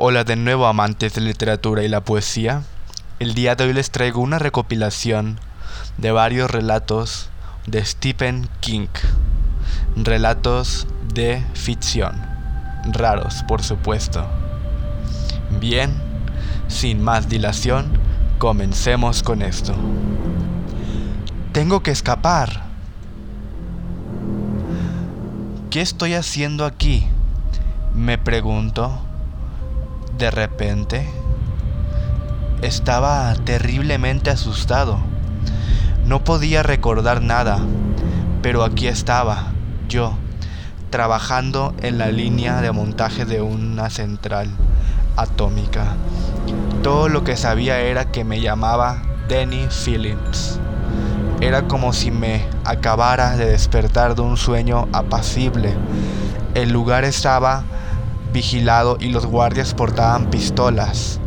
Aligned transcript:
Hola 0.00 0.22
de 0.22 0.36
nuevo 0.36 0.68
amantes 0.68 1.14
de 1.14 1.20
literatura 1.20 1.82
y 1.82 1.88
la 1.88 2.04
poesía. 2.04 2.62
El 3.18 3.34
día 3.34 3.56
de 3.56 3.64
hoy 3.64 3.72
les 3.72 3.90
traigo 3.90 4.20
una 4.20 4.38
recopilación 4.38 5.40
de 5.96 6.12
varios 6.12 6.48
relatos 6.48 7.30
de 7.66 7.84
Stephen 7.84 8.48
King. 8.60 8.86
Relatos 9.96 10.86
de 11.12 11.44
ficción. 11.54 12.14
Raros, 12.92 13.42
por 13.48 13.64
supuesto. 13.64 14.24
Bien, 15.58 15.92
sin 16.68 17.02
más 17.02 17.28
dilación, 17.28 17.90
comencemos 18.38 19.24
con 19.24 19.42
esto. 19.42 19.74
Tengo 21.50 21.82
que 21.82 21.90
escapar. 21.90 22.62
¿Qué 25.70 25.80
estoy 25.80 26.14
haciendo 26.14 26.66
aquí? 26.66 27.08
Me 27.94 28.16
pregunto 28.16 29.07
de 30.18 30.32
repente, 30.32 31.08
estaba 32.60 33.32
terriblemente 33.44 34.30
asustado. 34.30 34.98
No 36.06 36.24
podía 36.24 36.64
recordar 36.64 37.22
nada, 37.22 37.60
pero 38.42 38.64
aquí 38.64 38.88
estaba, 38.88 39.52
yo, 39.88 40.14
trabajando 40.90 41.72
en 41.82 41.98
la 41.98 42.08
línea 42.08 42.60
de 42.60 42.72
montaje 42.72 43.26
de 43.26 43.42
una 43.42 43.90
central 43.90 44.48
atómica. 45.16 45.94
Todo 46.82 47.08
lo 47.08 47.22
que 47.22 47.36
sabía 47.36 47.78
era 47.78 48.10
que 48.10 48.24
me 48.24 48.40
llamaba 48.40 49.02
Denny 49.28 49.68
Phillips. 49.68 50.58
Era 51.40 51.62
como 51.68 51.92
si 51.92 52.10
me 52.10 52.44
acabara 52.64 53.36
de 53.36 53.46
despertar 53.46 54.16
de 54.16 54.22
un 54.22 54.36
sueño 54.36 54.88
apacible. 54.92 55.74
El 56.54 56.72
lugar 56.72 57.04
estaba 57.04 57.62
vigilado 58.32 58.96
y 59.00 59.08
los 59.08 59.26
guardias 59.26 59.74
portaban 59.74 60.30
pistolas. 60.30 61.20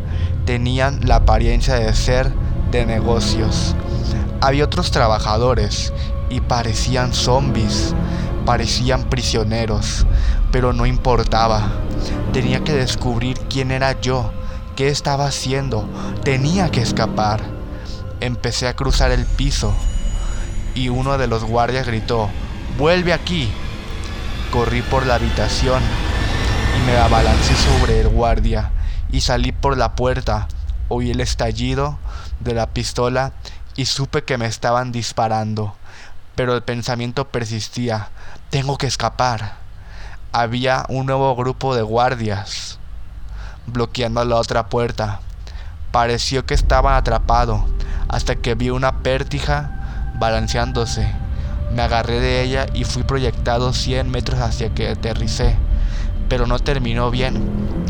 Tenían 0.44 1.00
la 1.06 1.16
apariencia 1.16 1.74
de 1.74 1.94
ser 1.94 2.32
de 2.70 2.86
negocios. 2.86 3.74
Había 4.40 4.64
otros 4.64 4.90
trabajadores 4.90 5.92
y 6.30 6.40
parecían 6.40 7.12
zombies, 7.12 7.94
parecían 8.44 9.04
prisioneros, 9.04 10.06
pero 10.50 10.72
no 10.72 10.86
importaba. 10.86 11.70
Tenía 12.32 12.64
que 12.64 12.72
descubrir 12.72 13.38
quién 13.48 13.70
era 13.70 14.00
yo, 14.00 14.32
qué 14.74 14.88
estaba 14.88 15.26
haciendo, 15.26 15.88
tenía 16.24 16.70
que 16.70 16.82
escapar. 16.82 17.40
Empecé 18.20 18.68
a 18.68 18.74
cruzar 18.74 19.10
el 19.10 19.26
piso 19.26 19.74
y 20.74 20.88
uno 20.88 21.18
de 21.18 21.26
los 21.26 21.44
guardias 21.44 21.86
gritó, 21.86 22.28
vuelve 22.78 23.12
aquí. 23.12 23.48
Corrí 24.50 24.82
por 24.82 25.06
la 25.06 25.14
habitación 25.14 25.82
y 26.76 26.80
me 26.86 26.96
abalancé 26.96 27.54
sobre 27.56 28.00
el 28.00 28.08
guardia 28.08 28.70
y 29.10 29.20
salí 29.20 29.52
por 29.52 29.76
la 29.76 29.94
puerta. 29.94 30.48
Oí 30.88 31.10
el 31.10 31.20
estallido 31.20 31.98
de 32.40 32.54
la 32.54 32.66
pistola 32.68 33.32
y 33.76 33.86
supe 33.86 34.24
que 34.24 34.38
me 34.38 34.46
estaban 34.46 34.92
disparando, 34.92 35.74
pero 36.34 36.54
el 36.54 36.62
pensamiento 36.62 37.28
persistía. 37.28 38.08
Tengo 38.50 38.78
que 38.78 38.86
escapar. 38.86 39.56
Había 40.32 40.84
un 40.88 41.06
nuevo 41.06 41.34
grupo 41.36 41.74
de 41.74 41.82
guardias 41.82 42.78
bloqueando 43.66 44.24
la 44.24 44.36
otra 44.36 44.66
puerta. 44.66 45.20
Pareció 45.90 46.46
que 46.46 46.54
estaba 46.54 46.96
atrapado 46.96 47.64
hasta 48.08 48.36
que 48.36 48.54
vi 48.54 48.70
una 48.70 48.98
pértija 49.02 50.12
balanceándose. 50.18 51.10
Me 51.74 51.82
agarré 51.82 52.20
de 52.20 52.42
ella 52.42 52.66
y 52.74 52.84
fui 52.84 53.02
proyectado 53.02 53.72
100 53.72 54.10
metros 54.10 54.40
hacia 54.40 54.74
que 54.74 54.88
aterricé 54.88 55.56
pero 56.28 56.46
no 56.46 56.58
terminó 56.58 57.10
bien. 57.10 57.40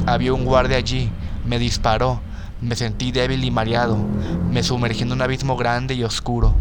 Había 0.06 0.34
un 0.34 0.44
guardia 0.44 0.76
allí, 0.76 1.10
me 1.46 1.58
disparó, 1.58 2.20
me 2.60 2.76
sentí 2.76 3.12
débil 3.12 3.44
y 3.44 3.50
mareado, 3.50 3.98
me 4.50 4.62
sumergí 4.62 5.02
en 5.02 5.12
un 5.12 5.22
abismo 5.22 5.56
grande 5.56 5.94
y 5.94 6.04
oscuro. 6.04 6.54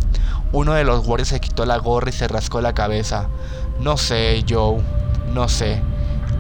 Uno 0.52 0.74
de 0.74 0.84
los 0.84 1.06
guardias 1.06 1.30
se 1.30 1.40
quitó 1.40 1.66
la 1.66 1.78
gorra 1.78 2.10
y 2.10 2.14
se 2.14 2.28
rascó 2.28 2.60
la 2.62 2.74
cabeza. 2.74 3.28
No 3.80 3.98
sé, 3.98 4.44
Joe, 4.50 4.82
no 5.34 5.48
sé. 5.48 5.82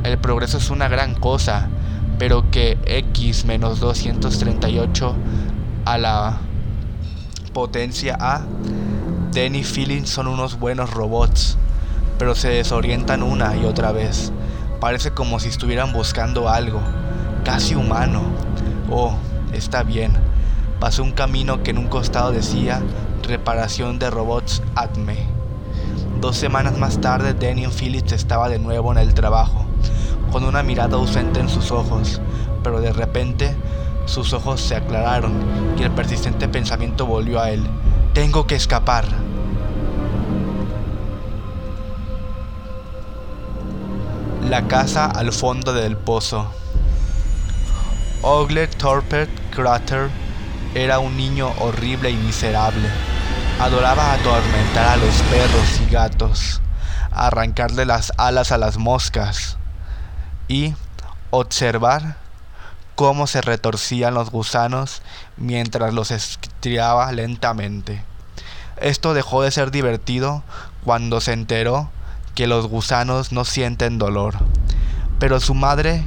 El 0.04 0.18
progreso 0.18 0.58
es 0.58 0.70
una 0.70 0.88
gran 0.88 1.16
cosa, 1.16 1.70
pero 2.18 2.50
que 2.52 2.78
X 2.86 3.46
menos 3.46 3.80
238 3.80 5.16
a 5.86 5.98
la 5.98 6.38
potencia 7.54 8.18
A, 8.20 8.42
Denny 9.32 9.64
Feeling 9.64 10.06
son 10.06 10.28
unos 10.28 10.60
buenos 10.60 10.92
robots, 10.92 11.58
pero 12.18 12.36
se 12.36 12.50
desorientan 12.50 13.24
una 13.24 13.56
y 13.56 13.66
otra 13.66 13.92
vez. 13.92 14.32
Parece 14.82 15.12
como 15.12 15.40
si 15.40 15.50
estuvieran 15.50 15.94
buscando 15.94 16.50
algo, 16.50 16.82
casi 17.46 17.76
humano. 17.76 18.24
Oh, 18.90 19.14
está 19.54 19.84
bien. 19.84 20.12
Pasé 20.80 21.04
un 21.04 21.12
camino 21.12 21.62
que 21.62 21.70
en 21.70 21.78
un 21.78 21.88
costado 21.88 22.32
decía 22.32 22.82
reparación 23.22 24.00
de 24.00 24.10
robots 24.10 24.64
ATME. 24.74 25.28
Dos 26.20 26.36
semanas 26.36 26.80
más 26.80 27.00
tarde, 27.00 27.36
Daniel 27.36 27.70
Phillips 27.70 28.12
estaba 28.12 28.50
de 28.50 28.58
nuevo 28.58 28.92
en 28.92 28.98
el 28.98 29.14
trabajo, 29.14 29.66
con 30.32 30.44
una 30.46 30.64
mirada 30.64 30.98
ausente 30.98 31.40
en 31.40 31.50
sus 31.50 31.70
ojos, 31.70 32.20
pero 32.64 32.82
de 32.82 32.92
repente 32.92 33.56
sus 34.06 34.34
ojos 34.34 34.62
se 34.62 34.76
aclararon 34.76 35.34
y 35.78 35.84
el 35.84 35.92
persistente 35.92 36.48
pensamiento 36.48 37.06
volvió 37.06 37.40
a 37.40 37.52
él. 37.52 37.64
Tengo 38.16 38.48
que 38.48 38.56
escapar. 38.56 39.06
La 44.52 44.68
casa 44.68 45.06
al 45.06 45.32
fondo 45.32 45.72
del 45.72 45.96
pozo. 45.96 46.46
Ogle 48.22 48.68
Torpet 48.68 49.30
Crater 49.50 50.10
era 50.76 51.00
un 51.00 51.16
niño 51.16 51.54
horrible 51.60 52.10
y 52.10 52.18
miserable. 52.18 52.90
Adoraba 53.62 54.12
atormentar 54.12 54.88
a 54.88 54.98
los 54.98 55.16
perros 55.22 55.80
y 55.80 55.90
gatos, 55.90 56.62
arrancarle 57.12 57.86
las 57.86 58.12
alas 58.18 58.52
a 58.52 58.58
las 58.58 58.76
moscas 58.76 59.56
y 60.50 60.74
observar 61.30 62.18
cómo 62.96 63.28
se 63.28 63.40
retorcían 63.40 64.16
los 64.16 64.32
gusanos 64.32 65.02
mientras 65.38 65.94
los 65.94 66.12
estriaba 66.12 67.10
lentamente. 67.14 68.04
Esto 68.82 69.14
dejó 69.14 69.44
de 69.44 69.52
ser 69.52 69.72
divertido 69.72 70.44
cuando 70.84 71.22
se 71.22 71.32
enteró 71.32 71.90
que 72.36 72.48
los 72.48 72.68
gusanos 72.68 73.32
no 73.32 73.46
sienten 73.46 73.98
dolor. 73.98 74.36
Pero 75.20 75.40
su 75.40 75.54
madre, 75.54 76.04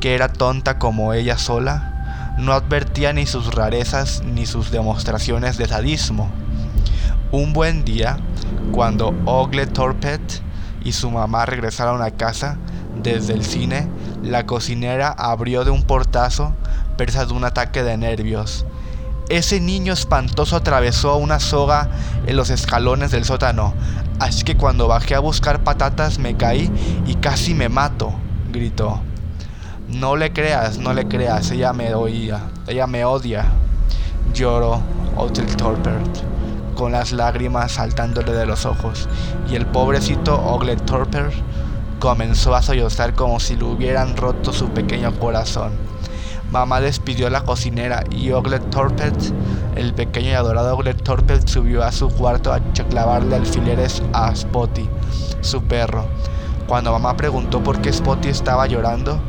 que 0.00 0.14
era 0.14 0.32
tonta 0.32 0.78
como 0.78 1.12
ella 1.12 1.38
sola, 1.38 2.36
no 2.38 2.52
advertía 2.52 3.12
ni 3.12 3.26
sus 3.26 3.54
rarezas 3.54 4.22
ni 4.22 4.46
sus 4.46 4.70
demostraciones 4.70 5.58
de 5.58 5.66
sadismo. 5.66 6.30
Un 7.32 7.52
buen 7.52 7.84
día, 7.84 8.18
cuando 8.72 9.14
Ogle 9.24 9.66
Torpet 9.66 10.20
y 10.84 10.92
su 10.92 11.10
mamá 11.10 11.46
regresaron 11.46 12.02
a 12.02 12.12
casa 12.12 12.56
desde 13.02 13.34
el 13.34 13.44
cine, 13.44 13.88
la 14.22 14.46
cocinera 14.46 15.08
abrió 15.08 15.64
de 15.64 15.70
un 15.70 15.82
portazo, 15.82 16.54
presa 16.96 17.26
de 17.26 17.32
un 17.32 17.44
ataque 17.44 17.82
de 17.82 17.96
nervios. 17.96 18.64
Ese 19.28 19.60
niño 19.60 19.92
espantoso 19.92 20.56
atravesó 20.56 21.16
una 21.16 21.38
soga 21.38 21.90
en 22.26 22.34
los 22.34 22.48
escalones 22.48 23.10
del 23.10 23.26
sótano, 23.26 23.74
así 24.20 24.42
que 24.42 24.56
cuando 24.56 24.88
bajé 24.88 25.14
a 25.14 25.20
buscar 25.20 25.62
patatas 25.62 26.18
me 26.18 26.34
caí 26.34 26.70
y 27.06 27.14
casi 27.16 27.52
me 27.52 27.68
mato, 27.68 28.10
gritó. 28.50 29.00
No 29.86 30.16
le 30.16 30.32
creas, 30.32 30.78
no 30.78 30.94
le 30.94 31.08
creas, 31.08 31.50
ella 31.50 31.74
me 31.74 31.94
oía, 31.94 32.40
ella 32.66 32.86
me 32.86 33.04
odia, 33.04 33.44
lloró 34.32 34.80
Otel 35.14 35.56
Torpert, 35.56 36.20
con 36.74 36.92
las 36.92 37.12
lágrimas 37.12 37.72
saltándole 37.72 38.32
de 38.32 38.46
los 38.46 38.64
ojos, 38.64 39.10
y 39.50 39.56
el 39.56 39.66
pobrecito 39.66 40.42
Oglet 40.42 40.86
Torpert 40.86 41.34
comenzó 41.98 42.54
a 42.54 42.62
sollozar 42.62 43.14
como 43.14 43.40
si 43.40 43.56
le 43.56 43.64
hubieran 43.64 44.16
roto 44.16 44.54
su 44.54 44.70
pequeño 44.70 45.18
corazón. 45.18 45.72
Mamá 46.50 46.80
despidió 46.80 47.26
a 47.26 47.30
la 47.30 47.44
cocinera 47.44 48.04
y 48.10 48.30
Oglet 48.30 48.70
Torpet, 48.70 49.14
el 49.76 49.92
pequeño 49.92 50.30
y 50.30 50.32
adorado 50.32 50.74
Oglet 50.74 51.02
Torpet, 51.02 51.46
subió 51.46 51.84
a 51.84 51.92
su 51.92 52.08
cuarto 52.08 52.54
a 52.54 52.60
clavarle 52.88 53.36
alfileres 53.36 54.02
a 54.14 54.34
Spotty, 54.34 54.88
su 55.42 55.62
perro. 55.64 56.06
Cuando 56.66 56.92
mamá 56.92 57.18
preguntó 57.18 57.62
por 57.62 57.82
qué 57.82 57.92
Spotty 57.92 58.28
estaba 58.28 58.66
llorando, 58.66 59.20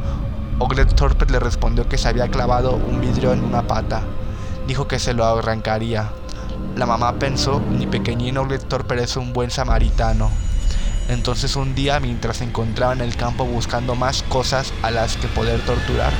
Oglet 0.59 0.95
Torpet 0.95 1.29
le 1.29 1.39
respondió 1.39 1.89
que 1.89 1.97
se 1.97 2.07
había 2.07 2.29
clavado 2.29 2.75
un 2.75 3.01
vidrio 3.01 3.33
en 3.33 3.43
una 3.43 3.67
pata. 3.67 4.01
Dijo 4.65 4.87
que 4.87 4.97
se 4.97 5.13
lo 5.13 5.25
arrancaría. 5.25 6.11
La 6.77 6.85
mamá 6.85 7.19
pensó, 7.19 7.59
mi 7.59 7.85
pequeñín 7.85 8.37
Oglet 8.37 8.65
Torpet 8.65 8.99
es 8.99 9.17
un 9.17 9.33
buen 9.33 9.51
samaritano. 9.51 10.31
Entonces 11.09 11.57
un 11.57 11.75
día, 11.75 11.99
mientras 11.99 12.37
se 12.37 12.45
encontraba 12.45 12.93
en 12.93 13.01
el 13.01 13.17
campo 13.17 13.43
buscando 13.43 13.95
más 13.95 14.23
cosas 14.23 14.71
a 14.83 14.91
las 14.91 15.17
que 15.17 15.27
poder 15.27 15.59
torturar, 15.61 16.13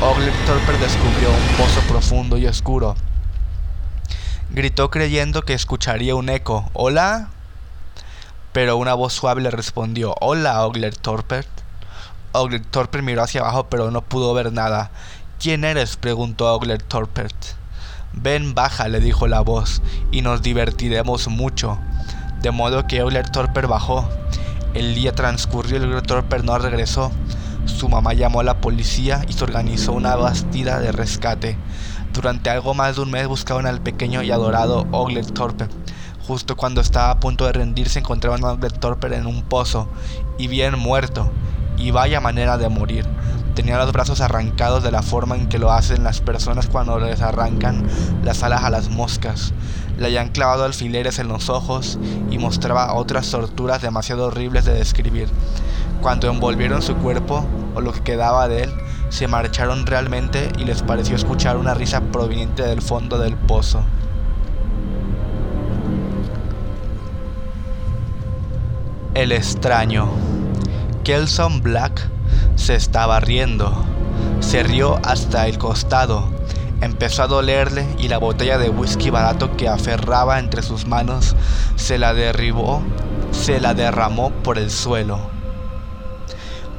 Oglet 0.00 0.46
Torper 0.46 0.78
descubrió 0.78 1.28
un 1.28 1.56
pozo 1.56 1.80
profundo 1.88 2.38
y 2.38 2.46
oscuro. 2.46 2.94
Gritó 4.50 4.90
creyendo 4.90 5.42
que 5.42 5.54
escucharía 5.54 6.14
un 6.14 6.28
eco. 6.28 6.70
¿Hola? 6.72 7.30
Pero 8.52 8.76
una 8.76 8.94
voz 8.94 9.12
suave 9.12 9.42
le 9.42 9.50
respondió. 9.50 10.14
Hola, 10.20 10.64
Oglet 10.64 10.96
Torper. 11.00 11.46
Thorpe 12.70 13.02
miró 13.02 13.22
hacia 13.24 13.40
abajo 13.40 13.66
pero 13.68 13.90
no 13.90 14.02
pudo 14.02 14.32
ver 14.34 14.52
nada. 14.52 14.92
¿Quién 15.40 15.64
eres? 15.64 15.96
preguntó 15.96 16.60
Thorpe. 16.86 17.26
Ven, 18.12 18.54
baja, 18.54 18.86
le 18.86 19.00
dijo 19.00 19.26
la 19.26 19.40
voz, 19.40 19.82
y 20.12 20.22
nos 20.22 20.42
divertiremos 20.42 21.26
mucho. 21.26 21.76
De 22.40 22.52
modo 22.52 22.86
que 22.86 23.02
Thorpe 23.32 23.62
bajó. 23.62 24.08
El 24.74 24.94
día 24.94 25.12
transcurrió 25.12 25.98
y 25.98 26.02
Thorpe 26.02 26.38
no 26.44 26.56
regresó. 26.56 27.10
Su 27.68 27.88
mamá 27.88 28.14
llamó 28.14 28.40
a 28.40 28.44
la 28.44 28.60
policía 28.60 29.24
y 29.28 29.34
se 29.34 29.44
organizó 29.44 29.92
una 29.92 30.16
bastida 30.16 30.80
de 30.80 30.90
rescate. 30.90 31.56
Durante 32.12 32.50
algo 32.50 32.74
más 32.74 32.96
de 32.96 33.02
un 33.02 33.10
mes 33.12 33.28
buscaban 33.28 33.66
al 33.66 33.80
pequeño 33.80 34.22
y 34.22 34.32
adorado 34.32 34.86
Thorpe. 35.34 35.68
Justo 36.26 36.56
cuando 36.56 36.80
estaba 36.80 37.10
a 37.10 37.20
punto 37.20 37.46
de 37.46 37.52
rendirse 37.52 38.00
encontraban 38.00 38.44
a 38.44 38.58
Thorpe 38.58 39.14
en 39.14 39.26
un 39.26 39.42
pozo 39.42 39.88
y 40.38 40.48
bien 40.48 40.76
muerto. 40.78 41.30
Y 41.76 41.92
vaya 41.92 42.20
manera 42.20 42.58
de 42.58 42.68
morir. 42.68 43.06
Tenía 43.54 43.78
los 43.78 43.92
brazos 43.92 44.20
arrancados 44.20 44.82
de 44.82 44.90
la 44.90 45.02
forma 45.02 45.36
en 45.36 45.48
que 45.48 45.58
lo 45.58 45.70
hacen 45.70 46.02
las 46.02 46.20
personas 46.20 46.66
cuando 46.66 46.98
les 46.98 47.20
arrancan 47.22 47.86
las 48.24 48.42
alas 48.42 48.64
a 48.64 48.70
las 48.70 48.88
moscas. 48.88 49.52
Le 49.98 50.06
habían 50.06 50.30
clavado 50.30 50.64
alfileres 50.64 51.18
en 51.20 51.28
los 51.28 51.48
ojos 51.48 51.98
y 52.30 52.38
mostraba 52.38 52.94
otras 52.94 53.30
torturas 53.30 53.82
demasiado 53.82 54.26
horribles 54.26 54.64
de 54.64 54.74
describir. 54.74 55.28
Cuando 56.00 56.30
envolvieron 56.30 56.82
su 56.82 56.94
cuerpo, 56.96 57.44
o 57.74 57.80
lo 57.80 57.92
que 57.92 58.00
quedaba 58.00 58.48
de 58.48 58.64
él, 58.64 58.72
se 59.08 59.26
marcharon 59.26 59.86
realmente 59.86 60.50
y 60.58 60.64
les 60.64 60.82
pareció 60.82 61.16
escuchar 61.16 61.56
una 61.56 61.74
risa 61.74 62.00
proveniente 62.00 62.62
del 62.62 62.82
fondo 62.82 63.18
del 63.18 63.36
pozo. 63.36 63.82
El 69.14 69.32
extraño. 69.32 70.08
Kelson 71.02 71.62
Black 71.62 72.08
se 72.54 72.74
estaba 72.74 73.18
riendo. 73.18 73.72
Se 74.40 74.62
rió 74.62 75.00
hasta 75.02 75.48
el 75.48 75.58
costado. 75.58 76.28
Empezó 76.80 77.24
a 77.24 77.26
dolerle 77.26 77.86
y 77.98 78.06
la 78.06 78.18
botella 78.18 78.58
de 78.58 78.70
whisky 78.70 79.10
barato 79.10 79.56
que 79.56 79.68
aferraba 79.68 80.38
entre 80.38 80.62
sus 80.62 80.86
manos 80.86 81.34
se 81.74 81.98
la 81.98 82.14
derribó, 82.14 82.82
se 83.32 83.60
la 83.60 83.74
derramó 83.74 84.30
por 84.30 84.58
el 84.58 84.70
suelo. 84.70 85.37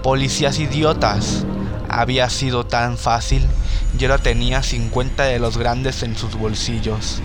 Policías 0.04 0.60
idiotas. 0.60 1.44
Había 1.90 2.30
sido 2.30 2.66
tan 2.66 2.98
fácil 2.98 3.46
y 3.98 4.06
ahora 4.06 4.18
tenía 4.18 4.64
50 4.64 5.24
de 5.24 5.40
los 5.40 5.58
grandes 5.58 6.04
en 6.04 6.16
sus 6.16 6.36
bolsillos. 6.36 7.22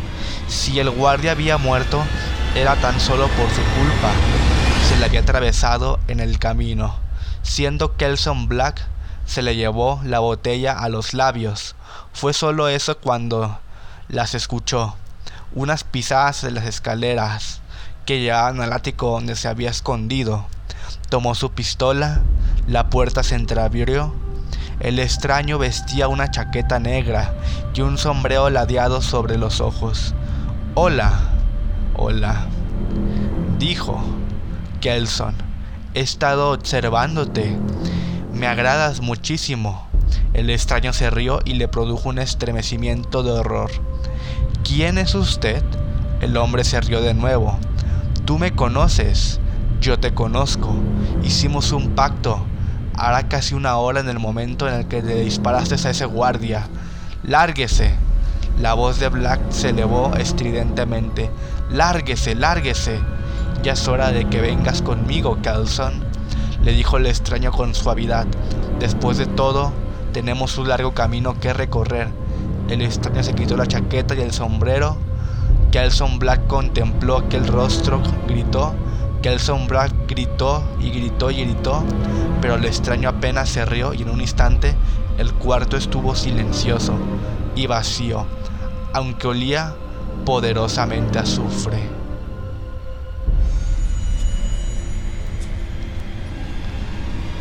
Si 0.49 0.81
el 0.81 0.91
guardia 0.91 1.33
había 1.33 1.57
muerto, 1.57 2.03
era 2.57 2.75
tan 2.75 2.99
solo 2.99 3.29
por 3.29 3.49
su 3.51 3.63
culpa. 3.79 4.11
Se 4.89 4.97
le 4.97 5.05
había 5.05 5.21
atravesado 5.21 6.01
en 6.09 6.19
el 6.19 6.41
camino. 6.41 6.97
Siendo 7.43 7.97
Kelson 7.97 8.49
Black, 8.49 8.85
se 9.25 9.43
le 9.43 9.55
llevó 9.55 10.01
la 10.03 10.19
botella 10.19 10.73
a 10.73 10.89
los 10.89 11.15
labios. 11.15 11.77
Fue 12.13 12.33
solo 12.33 12.67
eso 12.67 12.99
cuando 12.99 13.61
las 14.09 14.35
escuchó. 14.35 14.97
Unas 15.55 15.85
pisadas 15.85 16.43
de 16.43 16.51
las 16.51 16.65
escaleras 16.65 17.61
que 18.05 18.19
llevaban 18.19 18.61
al 18.61 18.73
ático 18.73 19.13
donde 19.13 19.37
se 19.37 19.47
había 19.47 19.71
escondido. 19.71 20.47
Tomó 21.09 21.37
su 21.37 21.53
pistola, 21.53 22.23
la 22.67 22.89
puerta 22.91 23.23
se 23.23 23.35
entreabrió. 23.35 24.15
El 24.81 24.99
extraño 24.99 25.59
vestía 25.59 26.09
una 26.09 26.31
chaqueta 26.31 26.79
negra 26.79 27.35
y 27.75 27.83
un 27.83 27.99
sombrero 27.99 28.51
ladeado 28.51 29.03
sobre 29.03 29.39
los 29.39 29.61
ojos. 29.61 30.15
Hola, 30.75 31.13
hola, 31.97 32.47
dijo 33.59 34.03
Kelson. 34.81 35.35
He 35.95 36.01
estado 36.01 36.51
observándote. 36.51 37.57
Me 38.33 38.47
agradas 38.47 39.01
muchísimo. 39.01 39.87
El 40.33 40.51
extraño 40.51 40.93
se 40.93 41.11
rió 41.11 41.41
y 41.45 41.55
le 41.55 41.69
produjo 41.69 42.09
un 42.09 42.19
estremecimiento 42.19 43.23
de 43.23 43.31
horror. 43.31 43.71
¿Quién 44.65 44.99
es 44.99 45.15
usted? 45.15 45.63
El 46.21 46.37
hombre 46.37 46.65
se 46.65 46.81
rió 46.81 47.01
de 47.01 47.15
nuevo. 47.15 47.57
Tú 48.25 48.39
me 48.39 48.53
conoces, 48.53 49.39
yo 49.81 50.01
te 50.01 50.13
conozco. 50.15 50.75
Hicimos 51.23 51.71
un 51.71 51.91
pacto. 51.91 52.45
Hará 52.97 53.29
casi 53.29 53.55
una 53.55 53.77
hora 53.77 54.01
en 54.01 54.09
el 54.09 54.19
momento 54.19 54.69
en 54.69 54.75
el 54.75 54.89
que 54.89 55.03
le 55.03 55.23
disparaste 55.23 55.75
a 55.75 55.91
ese 55.91 56.05
guardia. 56.05 56.69
Lárguese. 57.23 57.95
La 58.61 58.75
voz 58.75 59.01
de 59.01 59.09
Black 59.09 59.41
se 59.51 59.71
elevó 59.71 60.13
estridentemente. 60.17 61.31
Lárguese, 61.71 62.35
lárguese. 62.35 63.01
Ya 63.65 63.73
es 63.73 63.89
hora 63.89 64.13
de 64.13 64.27
que 64.27 64.41
vengas 64.41 64.83
conmigo, 64.83 65.41
Kelson, 65.43 66.05
le 66.63 66.73
dijo 66.73 66.99
el 66.99 67.07
extraño 67.07 67.51
con 67.51 67.75
suavidad. 67.75 68.27
Después 68.79 69.19
de 69.19 69.27
todo, 69.27 69.73
tenemos 70.13 70.57
un 70.59 70.69
largo 70.69 70.93
camino 70.93 71.41
que 71.41 71.53
recorrer. 71.53 72.09
El 72.69 72.83
extraño 72.83 73.23
se 73.23 73.35
quitó 73.35 73.57
la 73.57 73.67
chaqueta 73.67 74.15
y 74.15 74.21
el 74.21 74.33
sombrero. 74.33 74.97
Kelson 75.73 76.19
Black 76.19 76.47
contempló 76.47 77.19
aquel 77.19 77.49
rostro, 77.49 78.01
gritó. 78.29 78.75
Kelson 79.25 79.67
Black 79.67 79.91
gritó 80.07 80.63
y 80.79 80.91
gritó 80.91 81.31
y 81.31 81.47
gritó, 81.47 81.83
pero 82.43 82.57
el 82.57 82.65
extraño 82.67 83.09
apenas 83.09 83.49
se 83.49 83.65
rió 83.65 83.95
y 83.95 84.03
en 84.03 84.11
un 84.11 84.21
instante 84.21 84.75
el 85.17 85.33
cuarto 85.33 85.79
estuvo 85.79 86.15
silencioso 86.15 86.93
y 87.57 87.67
vacío, 87.67 88.27
aunque 88.93 89.27
olía 89.27 89.77
poderosamente 90.27 91.19
a 91.19 91.23
azufre. 91.23 91.79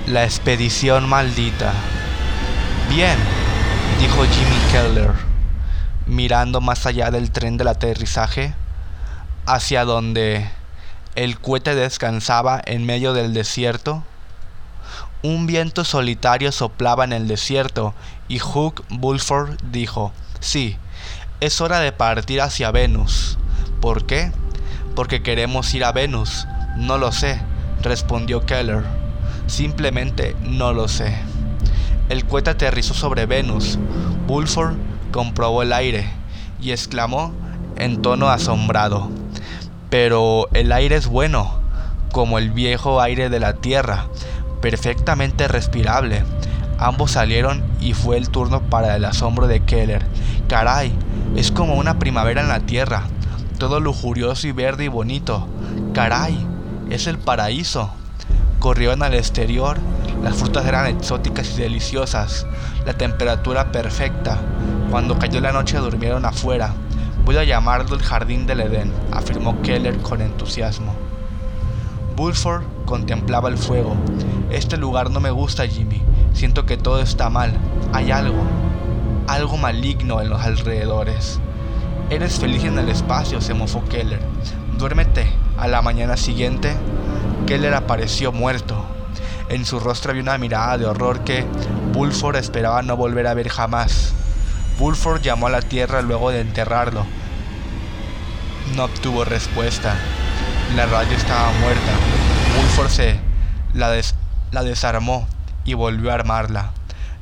La 0.07 0.23
expedición 0.23 1.09
maldita. 1.09 1.73
Bien, 2.87 3.17
dijo 3.99 4.23
Jimmy 4.23 4.71
Keller, 4.71 5.11
mirando 6.07 6.61
más 6.61 6.85
allá 6.85 7.11
del 7.11 7.29
tren 7.31 7.57
del 7.57 7.67
aterrizaje, 7.67 8.55
hacia 9.45 9.83
donde 9.83 10.49
el 11.15 11.39
cohete 11.39 11.75
descansaba 11.75 12.61
en 12.65 12.85
medio 12.85 13.13
del 13.13 13.33
desierto. 13.33 14.03
Un 15.21 15.45
viento 15.45 15.85
solitario 15.85 16.51
soplaba 16.51 17.03
en 17.03 17.13
el 17.13 17.27
desierto 17.27 17.93
y 18.27 18.41
Hugh 18.41 18.83
Bulford 18.89 19.57
dijo, 19.71 20.11
sí, 20.39 20.77
es 21.39 21.61
hora 21.61 21.79
de 21.79 21.91
partir 21.91 22.41
hacia 22.41 22.71
Venus. 22.71 23.37
¿Por 23.79 24.05
qué? 24.05 24.31
Porque 24.95 25.21
queremos 25.21 25.73
ir 25.73 25.83
a 25.83 25.91
Venus. 25.91 26.47
No 26.77 26.97
lo 26.97 27.11
sé, 27.11 27.39
respondió 27.81 28.45
Keller. 28.45 28.83
Simplemente 29.47 30.35
no 30.41 30.73
lo 30.73 30.87
sé. 30.87 31.15
El 32.09 32.25
cohete 32.25 32.49
aterrizó 32.49 32.93
sobre 32.93 33.25
Venus. 33.25 33.77
Bulford 34.25 34.75
comprobó 35.11 35.61
el 35.61 35.73
aire 35.73 36.09
y 36.59 36.71
exclamó 36.71 37.33
en 37.77 38.01
tono 38.01 38.29
asombrado. 38.29 39.22
Pero 39.93 40.47
el 40.53 40.71
aire 40.71 40.95
es 40.95 41.05
bueno, 41.05 41.59
como 42.11 42.39
el 42.39 42.49
viejo 42.49 42.99
aire 42.99 43.29
de 43.29 43.39
la 43.39 43.53
Tierra, 43.53 44.07
perfectamente 44.59 45.47
respirable. 45.47 46.23
Ambos 46.79 47.11
salieron 47.11 47.61
y 47.79 47.93
fue 47.93 48.17
el 48.17 48.29
turno 48.29 48.63
para 48.63 48.95
el 48.95 49.05
asombro 49.05 49.45
de 49.45 49.59
Keller. 49.59 50.03
Caray, 50.49 50.91
es 51.35 51.51
como 51.51 51.75
una 51.75 51.99
primavera 51.99 52.41
en 52.41 52.47
la 52.47 52.61
Tierra, 52.61 53.03
todo 53.59 53.79
lujurioso 53.79 54.47
y 54.47 54.51
verde 54.51 54.85
y 54.85 54.87
bonito. 54.87 55.47
Caray, 55.93 56.43
es 56.89 57.05
el 57.05 57.19
paraíso 57.19 57.91
corrieron 58.63 59.03
al 59.03 59.13
exterior, 59.13 59.77
las 60.23 60.37
frutas 60.37 60.65
eran 60.65 60.87
exóticas 60.87 61.51
y 61.51 61.61
deliciosas, 61.63 62.47
la 62.85 62.93
temperatura 62.93 63.73
perfecta. 63.73 64.37
Cuando 64.89 65.19
cayó 65.19 65.41
la 65.41 65.51
noche 65.51 65.77
durmieron 65.79 66.23
afuera. 66.23 66.73
Voy 67.25 67.37
a 67.37 67.45
llamarlo 67.45 67.95
el 67.95 68.03
jardín 68.03 68.45
del 68.45 68.59
Edén, 68.59 68.91
afirmó 69.13 69.61
Keller 69.61 69.97
con 69.99 70.21
entusiasmo. 70.21 70.93
Bulford 72.17 72.63
contemplaba 72.85 73.47
el 73.47 73.57
fuego. 73.57 73.95
Este 74.51 74.75
lugar 74.75 75.09
no 75.09 75.21
me 75.21 75.31
gusta, 75.31 75.65
Jimmy. 75.65 76.01
Siento 76.33 76.65
que 76.65 76.75
todo 76.75 76.99
está 76.99 77.29
mal. 77.29 77.57
Hay 77.93 78.11
algo, 78.11 78.43
algo 79.27 79.55
maligno 79.55 80.19
en 80.19 80.29
los 80.29 80.41
alrededores. 80.41 81.39
Eres 82.09 82.39
feliz 82.39 82.65
en 82.65 82.77
el 82.77 82.89
espacio, 82.89 83.39
se 83.39 83.53
mofó 83.53 83.85
Keller. 83.85 84.19
Duérmete. 84.77 85.31
A 85.57 85.67
la 85.67 85.81
mañana 85.81 86.17
siguiente, 86.17 86.75
Keller 87.47 87.73
apareció 87.73 88.33
muerto. 88.33 88.83
En 89.47 89.65
su 89.65 89.79
rostro 89.79 90.11
había 90.11 90.23
una 90.23 90.37
mirada 90.37 90.77
de 90.77 90.85
horror 90.85 91.23
que 91.23 91.45
Bulford 91.93 92.35
esperaba 92.35 92.81
no 92.81 92.97
volver 92.97 93.27
a 93.27 93.33
ver 93.33 93.47
jamás. 93.47 94.12
Bulford 94.83 95.21
llamó 95.21 95.47
a 95.47 95.49
la 95.49 95.61
tierra 95.61 96.01
luego 96.01 96.29
de 96.29 96.41
enterrarlo. 96.41 97.05
No 98.75 98.83
obtuvo 98.83 99.23
respuesta. 99.23 99.95
La 100.75 100.85
radio 100.87 101.15
estaba 101.15 101.53
muerta. 101.61 101.93
Bulford 102.57 102.89
se 102.89 103.17
la, 103.73 103.95
la 104.51 104.63
desarmó 104.63 105.25
y 105.63 105.73
volvió 105.73 106.11
a 106.11 106.15
armarla. 106.15 106.73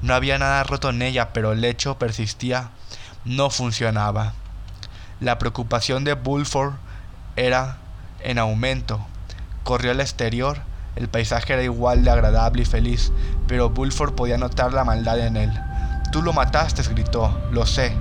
No 0.01 0.15
había 0.15 0.39
nada 0.39 0.63
roto 0.63 0.89
en 0.89 1.03
ella, 1.03 1.34
pero 1.34 1.51
el 1.51 1.62
lecho 1.62 2.00
persistía. 2.00 2.72
No 3.25 3.51
funcionaba. 3.51 4.34
La 5.20 5.38
preocupación 5.38 6.03
de 6.03 6.15
Bulford 6.15 6.74
era 7.36 7.77
en 8.24 8.39
aumento 8.39 9.06
corrió 9.63 9.91
al 9.91 10.01
exterior, 10.01 10.62
El 10.96 11.10
paisaje 11.10 11.53
era 11.53 11.62
igual 11.62 12.03
de 12.03 12.10
agradable 12.10 12.63
y 12.63 12.65
feliz, 12.65 13.12
pero 13.48 13.70
Bulford 13.70 14.15
podía 14.15 14.39
notar 14.39 14.74
la 14.74 14.84
maldad 14.84 15.20
en 15.20 15.38
él. 15.38 15.71
Tú 16.12 16.22
lo 16.22 16.34
mataste, 16.34 16.84
gritó. 16.84 17.39
Lo 17.51 17.65
sé. 17.65 17.94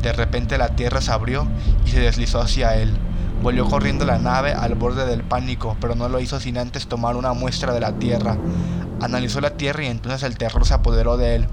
De 0.00 0.12
repente 0.12 0.58
la 0.58 0.76
tierra 0.76 1.00
se 1.00 1.10
abrió 1.10 1.46
y 1.84 1.90
se 1.90 2.00
deslizó 2.00 2.40
hacia 2.40 2.76
él. 2.76 2.96
Volvió 3.42 3.66
corriendo 3.66 4.04
la 4.04 4.18
nave 4.18 4.52
al 4.52 4.74
borde 4.74 5.04
del 5.04 5.24
pánico, 5.24 5.76
pero 5.80 5.94
no 5.94 6.08
lo 6.08 6.20
hizo 6.20 6.38
sin 6.40 6.56
antes 6.56 6.86
tomar 6.86 7.16
una 7.16 7.32
muestra 7.32 7.74
de 7.74 7.80
la 7.80 7.92
tierra. 7.94 8.38
Analizó 9.00 9.40
la 9.40 9.56
tierra 9.56 9.82
y 9.82 9.88
entonces 9.88 10.22
el 10.22 10.38
terror 10.38 10.64
se 10.64 10.74
apoderó 10.74 11.16
de 11.16 11.34
él. 11.34 11.46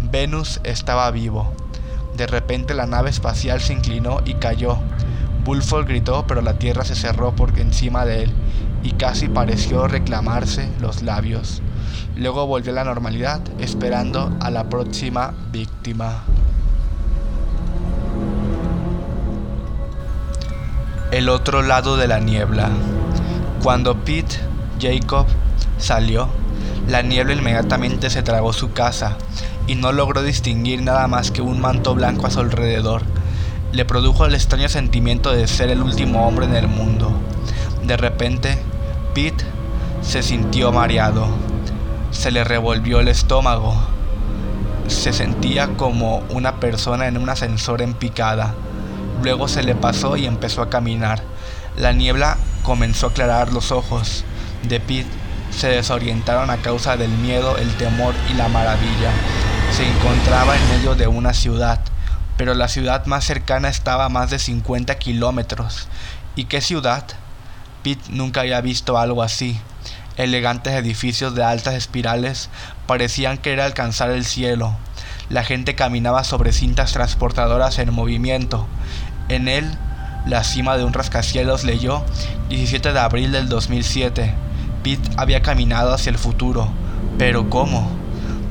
Venus 0.00 0.60
estaba 0.64 1.10
vivo. 1.10 1.52
De 2.16 2.26
repente 2.26 2.72
la 2.74 2.86
nave 2.86 3.10
espacial 3.10 3.60
se 3.60 3.74
inclinó 3.74 4.20
y 4.24 4.34
cayó. 4.34 4.78
Bulford 5.44 5.86
gritó, 5.86 6.26
pero 6.26 6.40
la 6.40 6.54
tierra 6.54 6.84
se 6.84 6.94
cerró 6.94 7.36
por 7.36 7.58
encima 7.58 8.04
de 8.04 8.24
él 8.24 8.32
y 8.82 8.92
casi 8.92 9.28
pareció 9.28 9.86
reclamarse 9.86 10.68
los 10.80 11.02
labios. 11.02 11.62
Luego 12.18 12.48
volvió 12.48 12.72
a 12.72 12.74
la 12.74 12.82
normalidad, 12.82 13.40
esperando 13.60 14.36
a 14.40 14.50
la 14.50 14.68
próxima 14.68 15.34
víctima. 15.52 16.24
El 21.12 21.28
otro 21.28 21.62
lado 21.62 21.96
de 21.96 22.08
la 22.08 22.18
niebla. 22.18 22.70
Cuando 23.62 23.94
Pete 23.94 24.34
Jacob 24.80 25.26
salió, 25.78 26.28
la 26.88 27.02
niebla 27.02 27.34
inmediatamente 27.34 28.10
se 28.10 28.24
tragó 28.24 28.52
su 28.52 28.72
casa 28.72 29.16
y 29.68 29.76
no 29.76 29.92
logró 29.92 30.24
distinguir 30.24 30.82
nada 30.82 31.06
más 31.06 31.30
que 31.30 31.40
un 31.40 31.60
manto 31.60 31.94
blanco 31.94 32.26
a 32.26 32.30
su 32.30 32.40
alrededor. 32.40 33.02
Le 33.70 33.84
produjo 33.84 34.26
el 34.26 34.34
extraño 34.34 34.68
sentimiento 34.68 35.30
de 35.30 35.46
ser 35.46 35.70
el 35.70 35.82
último 35.82 36.26
hombre 36.26 36.46
en 36.46 36.56
el 36.56 36.66
mundo. 36.66 37.12
De 37.84 37.96
repente, 37.96 38.58
Pete 39.14 39.44
se 40.02 40.24
sintió 40.24 40.72
mareado. 40.72 41.47
Se 42.10 42.30
le 42.30 42.42
revolvió 42.42 43.00
el 43.00 43.08
estómago. 43.08 43.74
Se 44.86 45.12
sentía 45.12 45.76
como 45.76 46.18
una 46.30 46.58
persona 46.58 47.06
en 47.06 47.18
un 47.18 47.28
ascensor 47.28 47.82
en 47.82 47.94
picada. 47.94 48.54
Luego 49.22 49.46
se 49.46 49.62
le 49.62 49.74
pasó 49.74 50.16
y 50.16 50.26
empezó 50.26 50.62
a 50.62 50.70
caminar. 50.70 51.22
La 51.76 51.92
niebla 51.92 52.38
comenzó 52.62 53.06
a 53.06 53.10
aclarar 53.10 53.52
los 53.52 53.72
ojos 53.72 54.24
de 54.62 54.80
Pete. 54.80 55.10
Se 55.50 55.68
desorientaron 55.68 56.50
a 56.50 56.56
causa 56.56 56.96
del 56.96 57.10
miedo, 57.10 57.56
el 57.58 57.72
temor 57.76 58.14
y 58.30 58.34
la 58.34 58.48
maravilla. 58.48 59.12
Se 59.72 59.86
encontraba 59.86 60.56
en 60.56 60.68
medio 60.70 60.94
de 60.94 61.08
una 61.08 61.34
ciudad, 61.34 61.80
pero 62.36 62.54
la 62.54 62.68
ciudad 62.68 63.04
más 63.06 63.24
cercana 63.24 63.68
estaba 63.68 64.06
a 64.06 64.08
más 64.08 64.30
de 64.30 64.38
50 64.38 64.94
kilómetros. 64.98 65.88
¿Y 66.36 66.44
qué 66.44 66.60
ciudad? 66.60 67.04
Pete 67.82 68.10
nunca 68.10 68.40
había 68.40 68.60
visto 68.60 68.96
algo 68.98 69.22
así. 69.22 69.60
Elegantes 70.18 70.72
edificios 70.72 71.36
de 71.36 71.44
altas 71.44 71.74
espirales 71.74 72.50
parecían 72.88 73.38
querer 73.38 73.60
alcanzar 73.60 74.10
el 74.10 74.24
cielo. 74.24 74.76
La 75.30 75.44
gente 75.44 75.76
caminaba 75.76 76.24
sobre 76.24 76.50
cintas 76.52 76.92
transportadoras 76.92 77.78
en 77.78 77.94
movimiento. 77.94 78.66
En 79.28 79.46
él, 79.46 79.78
la 80.26 80.42
cima 80.42 80.76
de 80.76 80.82
un 80.82 80.92
rascacielos 80.92 81.62
leyó 81.62 82.04
17 82.48 82.92
de 82.92 82.98
abril 82.98 83.30
del 83.30 83.48
2007. 83.48 84.34
Pete 84.82 85.08
había 85.16 85.40
caminado 85.40 85.94
hacia 85.94 86.10
el 86.10 86.18
futuro. 86.18 86.68
Pero 87.16 87.48
¿cómo? 87.48 87.88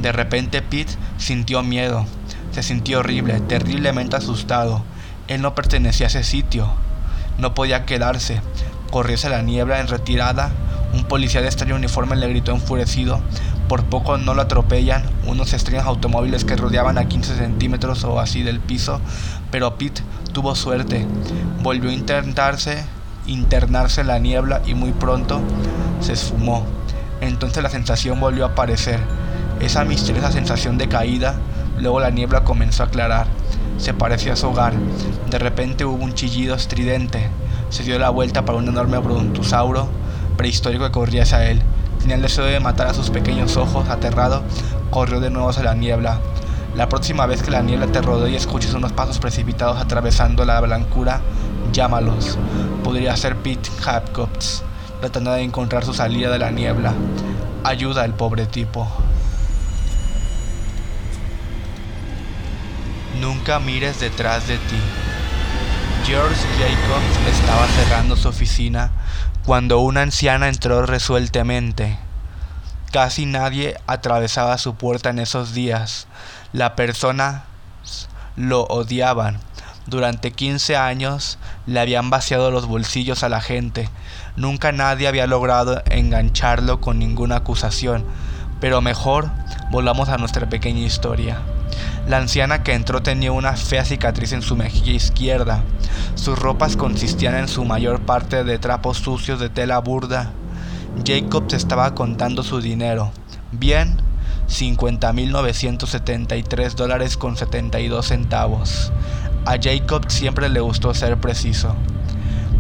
De 0.02 0.14
repente 0.14 0.62
Pete 0.62 0.94
sintió 1.18 1.64
miedo. 1.64 2.06
Se 2.52 2.64
sintió 2.64 3.00
horrible, 3.00 3.42
terriblemente 3.42 4.16
asustado. 4.16 4.86
Él 5.28 5.42
no 5.42 5.54
pertenecía 5.54 6.06
a 6.06 6.10
ese 6.10 6.24
sitio. 6.24 6.72
No 7.38 7.54
podía 7.54 7.86
quedarse. 7.86 8.42
Hacia 8.94 9.30
la 9.30 9.42
niebla 9.42 9.80
en 9.80 9.88
retirada. 9.90 10.52
Un 10.98 11.04
policía 11.04 11.42
de 11.42 11.48
extraño 11.48 11.76
uniforme 11.76 12.16
le 12.16 12.28
gritó 12.28 12.52
enfurecido. 12.54 13.20
Por 13.70 13.84
poco 13.84 14.18
no 14.18 14.34
lo 14.34 14.42
atropellan 14.42 15.04
unos 15.28 15.54
extraños 15.54 15.86
automóviles 15.86 16.44
que 16.44 16.56
rodeaban 16.56 16.98
a 16.98 17.08
15 17.08 17.36
centímetros 17.36 18.04
o 18.04 18.20
así 18.20 18.42
del 18.42 18.60
piso, 18.60 19.00
pero 19.52 19.78
Pete 19.78 20.02
tuvo 20.34 20.56
suerte. 20.56 21.06
Volvió 21.62 21.92
a 21.92 21.94
intentarse, 21.94 22.84
internarse 23.28 24.02
en 24.02 24.08
la 24.08 24.18
niebla 24.18 24.64
y 24.66 24.74
muy 24.74 24.92
pronto 24.92 25.40
se 26.02 26.14
esfumó. 26.14 26.66
Entonces 27.22 27.62
la 27.62 27.70
sensación 27.70 28.20
volvió 28.20 28.46
a 28.46 28.50
aparecer, 28.50 29.00
esa 29.60 29.86
misteriosa 29.86 30.32
sensación 30.32 30.80
de 30.80 30.90
caída. 30.90 31.36
Luego 31.80 32.00
la 32.00 32.10
niebla 32.10 32.44
comenzó 32.44 32.82
a 32.82 32.88
aclarar. 32.88 33.28
Se 33.78 33.94
pareció 33.94 34.34
a 34.34 34.36
su 34.36 34.48
hogar. 34.48 34.74
De 35.30 35.38
repente 35.38 35.86
hubo 35.86 36.04
un 36.04 36.16
chillido 36.16 36.56
estridente. 36.56 37.30
Se 37.70 37.84
dio 37.84 38.00
la 38.00 38.10
vuelta 38.10 38.46
para 38.46 38.58
un 38.58 38.68
enorme 38.68 38.98
brontosauro 38.98 39.88
prehistórico 40.38 40.86
que 40.86 40.92
corría 40.92 41.24
hacia 41.24 41.50
él. 41.50 41.62
Tenía 42.00 42.16
el 42.16 42.22
deseo 42.22 42.46
de 42.46 42.60
matar 42.60 42.88
a 42.88 42.94
sus 42.94 43.10
pequeños 43.10 43.58
ojos. 43.58 43.90
Aterrado, 43.90 44.44
corrió 44.90 45.20
de 45.20 45.30
nuevo 45.30 45.50
hacia 45.50 45.64
la 45.64 45.74
niebla. 45.74 46.20
La 46.76 46.88
próxima 46.90 47.26
vez 47.26 47.42
que 47.42 47.52
la 47.52 47.64
niebla 47.64 47.88
te 47.88 48.02
rodee 48.02 48.32
y 48.32 48.36
escuches 48.36 48.74
unos 48.74 48.94
pasos 48.94 49.18
precipitados 49.18 49.82
atravesando 49.82 50.46
la 50.46 50.62
blancura, 50.62 51.22
llámalos. 51.74 52.38
Podría 52.84 53.18
ser 53.18 53.36
Pete 53.38 53.70
Hapcops, 53.86 54.64
tratando 55.02 55.32
de 55.32 55.42
encontrar 55.42 55.84
su 55.84 55.94
salida 55.94 56.30
de 56.30 56.40
la 56.40 56.52
niebla. 56.52 56.94
Ayuda 57.64 58.04
al 58.04 58.14
pobre 58.14 58.46
tipo. 58.46 58.88
Nunca 63.20 63.60
mires 63.60 64.00
detrás 64.00 64.48
de 64.48 64.58
ti. 64.58 65.07
George 66.08 66.48
Jacobs 66.58 67.38
estaba 67.38 67.68
cerrando 67.68 68.16
su 68.16 68.30
oficina 68.30 68.92
cuando 69.46 69.80
una 69.80 70.04
anciana 70.04 70.48
entró 70.48 70.86
resueltamente. 70.86 71.98
Casi 72.94 73.26
nadie 73.26 73.76
atravesaba 73.88 74.58
su 74.58 74.76
puerta 74.76 75.10
en 75.10 75.20
esos 75.20 75.54
días. 75.54 76.08
La 76.54 76.78
persona 76.78 77.44
lo 78.38 78.62
odiaban. 78.68 79.42
Durante 79.86 80.32
15 80.32 80.78
años 80.78 81.40
le 81.66 81.82
habían 81.82 82.10
vaciado 82.10 82.52
los 82.52 82.68
bolsillos 82.68 83.24
a 83.24 83.30
la 83.30 83.42
gente. 83.42 83.90
Nunca 84.38 84.72
nadie 84.72 85.10
había 85.10 85.28
logrado 85.28 85.84
engancharlo 85.90 86.80
con 86.80 87.00
ninguna 87.00 87.36
acusación. 87.36 88.06
Pero 88.62 88.80
mejor 88.80 89.30
volvamos 89.72 90.08
a 90.08 90.18
nuestra 90.18 90.48
pequeña 90.48 90.86
historia. 90.86 91.42
La 92.08 92.18
anciana 92.18 92.64
que 92.64 92.74
entró 92.74 93.02
tenía 93.02 93.32
una 93.32 93.54
fea 93.54 93.86
cicatriz 93.86 94.32
en 94.32 94.42
su 94.42 94.56
mejilla 94.56 94.94
izquierda. 94.94 95.64
Sus 96.16 96.40
ropas 96.40 96.78
consistían 96.78 97.36
en 97.36 97.48
su 97.48 97.66
mayor 97.66 98.02
parte 98.02 98.44
de 98.44 98.60
trapos 98.60 98.98
sucios 98.98 99.40
de 99.40 99.50
tela 99.50 99.80
burda. 99.80 100.32
Jacobs 101.06 101.54
estaba 101.54 101.94
contando 101.94 102.42
su 102.44 102.62
dinero. 102.62 103.12
Bien, 103.52 103.98
50.973 104.48 106.76
dólares 106.76 107.18
con 107.18 107.36
72 107.36 108.08
centavos. 108.08 108.94
A 109.46 109.58
Jacob 109.62 110.10
siempre 110.10 110.50
le 110.50 110.60
gustó 110.60 110.94
ser 110.94 111.18
preciso. 111.18 111.76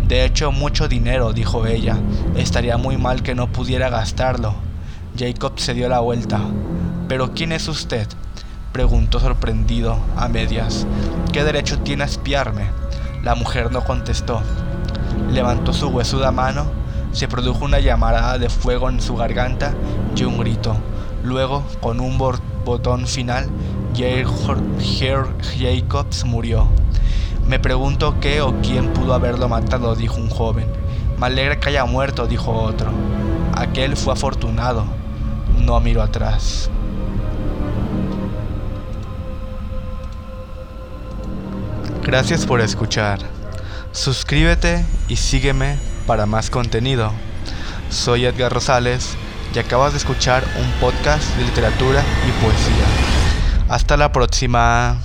De 0.07 0.23
hecho, 0.23 0.53
mucho 0.53 0.87
dinero, 0.87 1.33
dijo 1.33 1.65
ella. 1.65 1.97
Estaría 2.35 2.77
muy 2.77 2.97
mal 2.97 3.23
que 3.23 3.35
no 3.35 3.51
pudiera 3.51 3.89
gastarlo. 3.89 4.55
Jacob 5.17 5.59
se 5.59 5.73
dio 5.73 5.89
la 5.89 5.99
vuelta. 5.99 6.39
¿Pero 7.09 7.33
quién 7.33 7.51
es 7.51 7.67
usted? 7.67 8.07
Preguntó 8.77 9.19
sorprendido 9.19 9.97
a 10.15 10.27
medias. 10.27 10.85
¿Qué 11.33 11.43
derecho 11.43 11.79
tiene 11.79 12.03
a 12.03 12.05
espiarme? 12.05 12.67
La 13.23 13.33
mujer 13.33 13.71
no 13.71 13.83
contestó. 13.83 14.43
Levantó 15.31 15.73
su 15.73 15.87
huesuda 15.87 16.31
mano, 16.31 16.67
se 17.11 17.27
produjo 17.27 17.65
una 17.65 17.79
llamarada 17.79 18.37
de 18.37 18.49
fuego 18.49 18.87
en 18.87 19.01
su 19.01 19.15
garganta 19.15 19.73
y 20.15 20.25
un 20.25 20.37
grito. 20.37 20.77
Luego, 21.23 21.63
con 21.81 21.99
un 21.99 22.19
botón 22.19 23.07
final, 23.07 23.49
Jacobs 23.95 26.23
murió. 26.23 26.67
Me 27.47 27.57
pregunto 27.57 28.19
qué 28.21 28.43
o 28.43 28.61
quién 28.61 28.93
pudo 28.93 29.15
haberlo 29.15 29.49
matado, 29.49 29.95
dijo 29.95 30.17
un 30.17 30.29
joven. 30.29 30.67
Me 31.19 31.25
alegra 31.25 31.59
que 31.59 31.69
haya 31.69 31.85
muerto, 31.85 32.27
dijo 32.27 32.51
otro. 32.51 32.91
Aquel 33.55 33.97
fue 33.97 34.13
afortunado. 34.13 34.85
No 35.65 35.79
miró 35.79 36.03
atrás. 36.03 36.69
Gracias 42.07 42.45
por 42.45 42.61
escuchar. 42.61 43.19
Suscríbete 43.91 44.85
y 45.09 45.17
sígueme 45.17 45.77
para 46.05 46.25
más 46.25 46.49
contenido. 46.49 47.11
Soy 47.89 48.23
Edgar 48.23 48.53
Rosales 48.53 49.17
y 49.53 49.59
acabas 49.59 49.91
de 49.91 49.97
escuchar 49.97 50.41
un 50.57 50.71
podcast 50.79 51.35
de 51.35 51.43
literatura 51.43 52.01
y 52.25 52.31
poesía. 52.41 52.85
Hasta 53.67 53.97
la 53.97 54.13
próxima. 54.13 55.01